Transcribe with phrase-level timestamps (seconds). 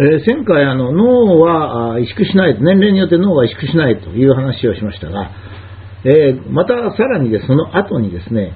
[0.00, 5.30] えー前回あの、脳は萎縮しない、年齢によって脳が萎縮しないという話をしましたが、
[6.04, 8.52] えーまたさらにでその後にですね、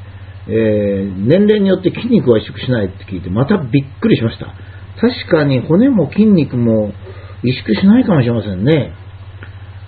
[0.49, 4.47] えー年齢によって筋肉は萎縮しないって聞いて、またびっくりしました。
[4.99, 6.93] 確かに骨も筋肉も
[7.45, 8.95] 萎縮しないかもしれませんね。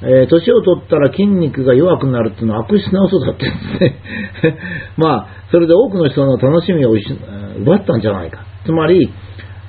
[0.03, 4.59] えー年を取ったら筋肉が弱くなるっていうのは悪質な嘘だって言うんですね。
[5.01, 8.41] まあ、それで多くの人の楽しみを奪ったんじゃないか。
[8.67, 9.11] つまり、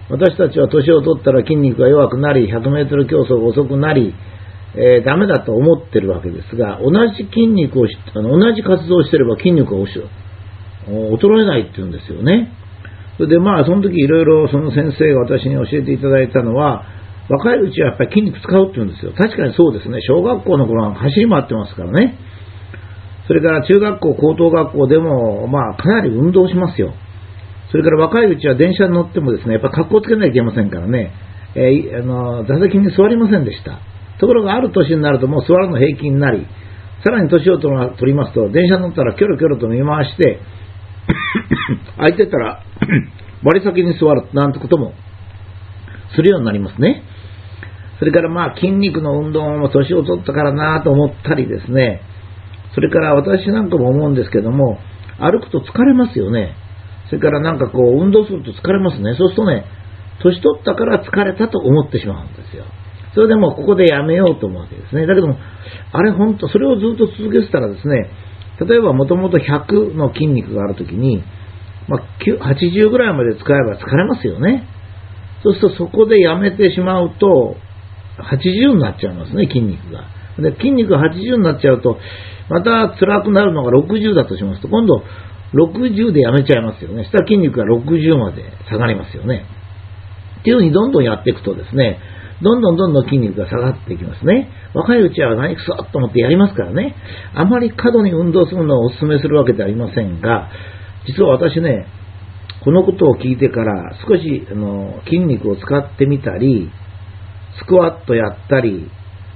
[0.10, 4.14] 私たちは年を取ったら筋肉が弱くなり、100メートル競争が遅くなり、
[4.76, 9.92] えーダメだと思ってるわけですが、同じ筋肉をあの同じ活動をしてれば筋肉がおし
[10.88, 12.54] 衰えないって言うんですよね。
[13.18, 16.86] それでまあ、その時いろいろその先生が私に教えていただいたのは、
[17.30, 19.12] 若いうちはやっぱり筋肉使うって言うんですよ。
[19.12, 20.00] 確かにそうですね。
[20.08, 22.16] 小学校の頃は走り回ってますからね。
[23.28, 26.94] それから中学校、高等学校でも、まあ、かなり運動しますよ。
[27.72, 31.12] それから若いうちは電車に乗ってもですね、やっぱ格好つけなきゃいけませんからね、
[31.56, 33.80] えーあの座席に座りませんでした。
[34.20, 36.48] ところがある年になるともう座るの平均になり、
[37.04, 40.40] さらに年を取ら取りますと、電車に乗ったらキョロキョロと見回して、
[41.98, 42.64] 空いてたら
[43.44, 44.94] 割り先に座るなんてことも
[46.16, 47.04] するようになりますね。
[48.00, 52.02] それからまあ筋肉の運動も年を取ったからなと思ったりですね、
[52.74, 54.80] それから私なんかも思うんですけども、
[55.20, 56.56] 歩くと疲れますよね。
[57.10, 59.16] それからなんかこう運動すると疲れますね。
[59.18, 59.66] そうするとね、
[60.22, 62.66] 年取ったから疲れたと思ってしまうんですよ。
[63.14, 65.08] それでもここでやめようと思うわけですね。
[65.08, 65.38] だけども、
[65.92, 68.10] あれ本当、それをずっと続けてたらですね、
[68.60, 71.24] 例えばもともと100の筋肉があるときに、
[71.88, 74.68] まあ、80ぐらいまで使えば疲れますよね。
[75.44, 77.56] そうするとそこでやめてしまうと、
[78.20, 80.06] 80になっちゃいますね、筋肉が。
[80.38, 81.98] で、筋肉が80になっちゃうと、
[82.50, 85.04] また辛くなるのが60だとしますと、今度
[85.54, 87.06] 60でやめちゃいますよね。
[87.06, 89.46] したら筋肉が60まで下がりますよね。
[90.42, 92.00] っていうふうにどんどんやっていくとですね、
[92.42, 94.50] どんどんどんどん筋肉が下がっていきますね。
[94.74, 96.96] 若いうちは何くそっと思ってやりますからね。
[97.34, 100.50] あまり過度に運動するのをお勧めするわけではありませんが、
[101.08, 101.88] 実は私ね、
[102.64, 106.70] このことを聞いてから少しあの筋肉を使ってみたり、
[107.60, 108.90] スクワットやったり、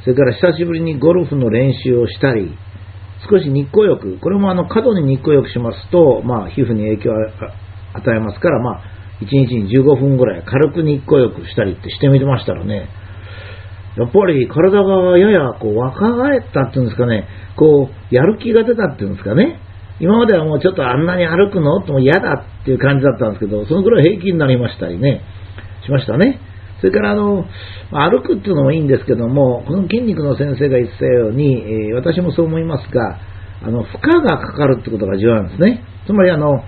[0.04, 2.56] それから久しぶりにゴルフの練習をしたり、
[3.30, 7.16] 少し日光浴、これもあの過度に日光浴しますと、まあ、皮膚に影響を
[7.94, 8.82] 与えますから、まあ、
[9.22, 12.90] 1日に15分ぐらい軽く日光浴したりってしてみてましたらね、
[13.98, 17.28] やっぱり体がややこう若返ったっていうんですかね、
[17.58, 19.60] こう、やる気が出たっていうんですかね、
[20.00, 21.78] 今まではもうちょっとあんなに歩くの？
[21.78, 25.22] っても嫌だっていう感じだったんですけど、そのぐらい平気になりましたりね、
[25.86, 26.40] しましたね。
[26.82, 27.46] それからあの、
[27.92, 33.20] 歩くっていうのもいいんですけども、この筋肉の先生が言ってたように、えー私もそう思いますが、
[33.64, 35.84] あの、負荷がかかるってことが重要なんですね。
[36.08, 36.64] つまりあの、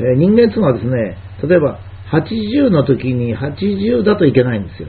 [0.00, 1.80] えー人間っていうのはですね、例えば
[2.10, 4.88] 80の時に80だといけないんですよ。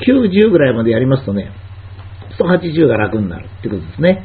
[0.00, 1.52] 190ぐらいまでやりますとね、
[2.38, 4.24] と80が楽になるってことですね。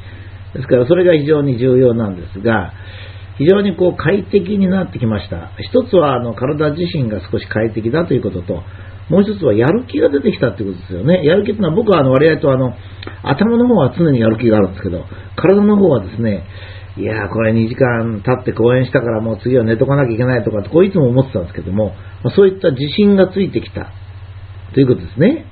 [0.53, 2.73] ですからそれが非常に重要なんですが、
[3.37, 5.51] 非常にこう快適になってきました。
[5.57, 8.63] 一つはあの体自身が少し快適だということと、
[9.09, 11.23] もう一つはやる気が出てきたということですよね。
[11.25, 12.73] やる気っていうのは僕はあの割合とあの
[13.23, 16.45] 頭の方は常にやる気があるんですけど、体の方はですね、
[16.97, 23.91] いやーこれ2時間経って講演したからもう次は寝とかなきゃいけないとかってこういつも思ってたんですけども、まそういった自信がついてきた
[24.73, 25.45] ということですね。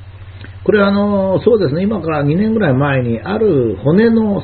[0.65, 4.43] これはあの、そうですね、今から2年ぐらい前にある骨の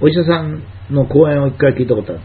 [0.00, 2.20] お医者さんの講演を一回聞いたことある。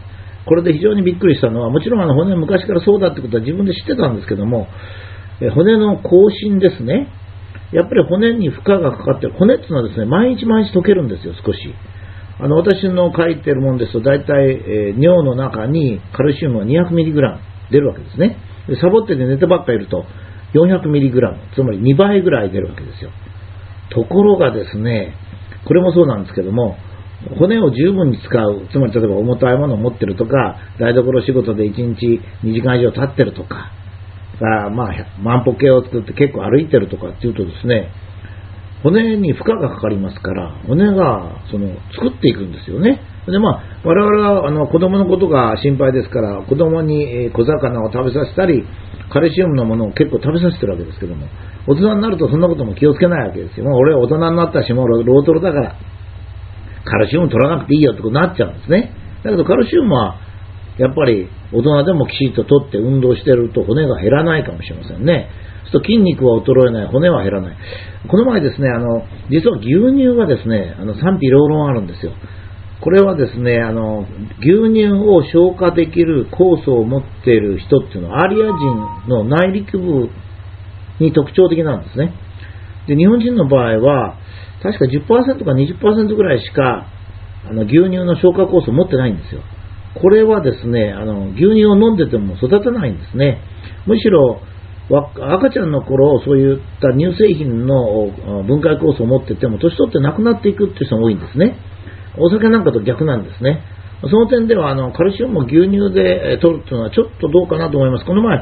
[0.46, 4.66] これで非常にびっくりしたのは、もちろんあの骨昔からそうだってことは自分で知ってたんですけども、
[5.48, 7.08] 骨の更新ですね。
[7.72, 9.32] やっぱり骨に負荷がかかってる。
[9.32, 11.58] 骨っていうのはですね、毎日毎日溶けるんですよ、少し。
[12.40, 17.38] あの、私の書いてるもんですと、大体、えー尿の中にカルシウムが 200mg
[17.70, 18.36] 出るわけですね。
[18.68, 20.04] でサボってて寝てばっかいると、
[20.54, 23.10] 400mg、つまり2倍ぐらい出るわけですよ。
[23.90, 25.14] ところがですね、
[25.66, 26.76] これもそうなんですけども、
[27.38, 33.70] 骨を十分に使う、つまり例えば重たいものを持ってるとか、台所仕事で1日2時間以上経ってるとか、
[34.40, 37.92] がまあ、万歩計を作って結構歩いてるとかっていうとですね、
[38.82, 43.00] 骨に負荷がかかりますから、骨がその作っていくんですよね。
[43.26, 48.64] でまあ、我々はあの子供のことが心配ですから、子供に小魚を食べさせたり、
[49.12, 51.26] カルシウムのものを結構食べさせてるわけですけども、
[51.66, 53.66] 大人になるとそんなことも気をつけないわけですよ。
[53.66, 55.76] もう俺大人になったし、もうロートロだから、
[56.84, 58.92] カルシウム取らなくていいよってことになっちゃうんですね。
[59.22, 60.16] だけどカルシウムは、
[60.80, 65.28] やっぱり大人でもきちっと取って運動してると骨が減らないかもしれませんね。
[65.70, 67.56] そうすると筋肉は衰えない、骨は減らない。
[68.08, 72.12] この前ですね、あの、実は牛乳がですね、あの賛否両論あるんですよ。
[72.80, 74.06] これはですね、あの、
[74.40, 80.08] 牛乳を消化できる酵素を持っている人っていうのは、アリア人の内陸部
[80.98, 82.14] に特徴的なんですね。
[82.88, 84.16] で、日本人の場合は、
[84.62, 86.86] 確か10%か20%ぐらいしか、
[87.46, 89.42] あの、牛乳の消化酵素を持ってないんですよ。
[89.94, 93.40] これはですね、あの、牛乳を飲んでても育たないんですね。
[93.86, 94.40] むしろ、
[94.90, 98.10] 赤ちゃんの頃、そういった乳製品の
[98.46, 101.56] 分解酵素を持ってても、年取ってなくなっていくっていう人が多いんですね。
[102.18, 103.62] お酒なんかと逆なんですね。
[104.02, 108.04] その点では、あの、カルシウムを牛乳で取るというのはちょっとどうかなと思います。
[108.06, 108.38] この前、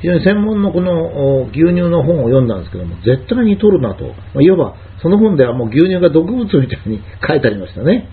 [0.00, 4.04] 非常に専門のこの牛乳の本を読んだんですけども、絶対に取るなと。
[4.40, 8.08] いわば、その本ではもう牛乳が毒物みたいに書いてありましたね。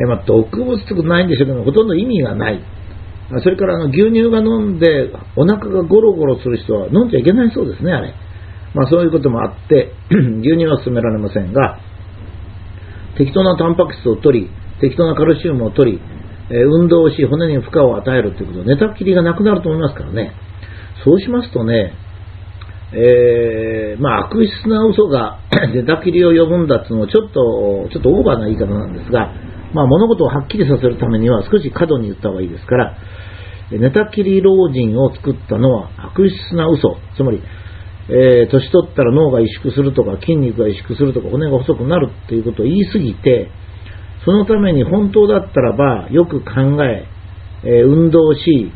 [0.00, 2.64] えまあ、毒物ってことないんでしょうけど、ほとんど意味がない。
[3.44, 8.14] それからあの牛乳が飲んでお腹がゴロゴロする人は飲んじゃいけないそうですね、あれ。
[8.74, 9.92] まあそういうこともあって、
[10.40, 11.78] 牛乳は勧められませんが、
[13.18, 14.50] 適当なタンパク質を取り、
[14.80, 16.00] 適当なカルシウムを取り、
[16.50, 20.32] え運動をし、骨に負荷を与えるということ、寝たきりがなくなると思いますからね。
[21.04, 21.92] そうしますとね、
[22.92, 25.38] えー、まあ悪質な嘘が
[25.72, 29.32] 寝たきりを呼ぶんだっていうのもちょっと、ちょっとオーバーな言い方なんですが、
[29.72, 32.96] まあ物事をはっきりさせるためには少し過度に言った方がいいですから、
[33.70, 37.40] 寝たきり老人を作ったのは悪質な嘘、つまり、
[38.08, 43.50] えー、年取ったら脳が萎縮するとか筋肉が萎縮するとか骨が細くなるっていうことを言い過ぎて、
[44.24, 47.06] そのために本当だったらばよく考え、
[47.64, 48.72] えー、運動し、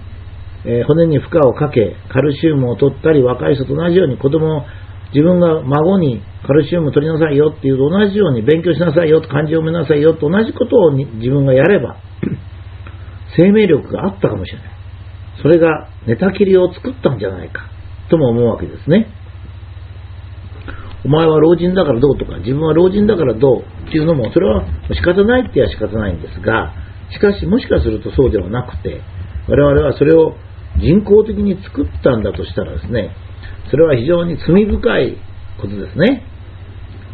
[0.65, 4.63] えー、骨に負荷をかけ、カルシウムを取ったり、若い人と同じように子供を、
[5.15, 11.97] 自分が孫にカルシウム取りなさいよっていうと同じように勉強しなさいよ、漢字を読めなさいよと同じことを自分がやれば、
[13.37, 14.69] 生命力があったかもしれない。
[15.41, 17.63] それが寝たきりを作ったんじゃないか、
[18.11, 19.07] とも思うわけですね。
[21.05, 26.73] お前は老人だからどうとか、自分は老人だからどうっていうのも、それは仕方ないって言えば仕方ないんですが、
[27.11, 29.01] しかしもしかするとそうではなくて、
[29.47, 30.35] 我々はそれを
[30.79, 33.15] 人工的に作ったんだとしたらですね、
[33.71, 35.17] それは非常に罪深い
[35.61, 36.25] ことですね。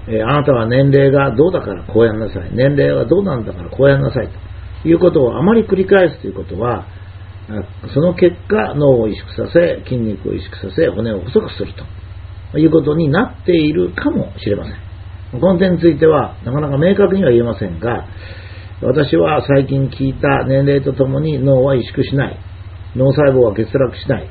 [0.09, 2.51] え、あなたは年齢がどうだからこうやんなさい。
[2.55, 4.29] 年齢はどうなんだからこうやんなさい。
[4.83, 6.87] ということをあまり繰り返すということは、
[7.93, 11.73] その結果、脳を萎縮させ、筋肉を萎縮させ、骨を細くする
[12.53, 15.41] ということになっているかもしれません。
[15.41, 18.07] この点については、なかなか明確には言えませんが、
[18.83, 22.39] 私は最近聞いた年齢とともに脳は萎縮しない。
[22.97, 24.31] 脳細胞は欠落しない。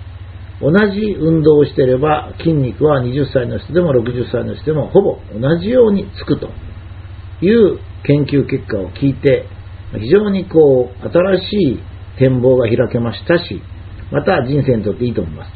[0.61, 6.49] 同じ運動をしていれば筋肉は20歳の人でも60歳の人でもほぼ同じようにつくと
[7.41, 9.45] いう研究結果を聞いて
[9.97, 11.79] 非常にこう新しい
[12.19, 13.61] 展望が開けましたし
[14.11, 15.51] また人生にとっていいと思います。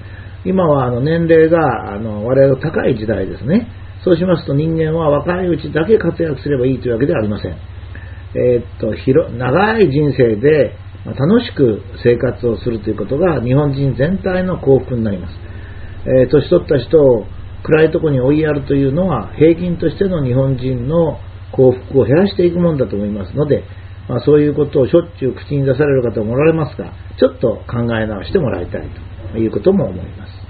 [0.45, 3.67] 今はあの年齢があの我々の高い時代ですね。
[4.03, 7.57] そうしますと人間は若いうちだけ活躍すればいいというわけではありません。
[8.35, 15.33] えー、っと広長い人生で楽しく生活をするということが日本人全体の幸福になります。
[16.05, 17.25] えー、年取った人を
[17.63, 21.19] 暗いとこに追いやるというのは平均としての日本人の
[21.51, 23.63] 幸福を減らしていくものだと思いますので、
[24.09, 28.89] まあ、そういうことをしょっちゅう口に出される方もおられますが、ちょっと考え直してもらいたい
[29.31, 30.42] ということも思います。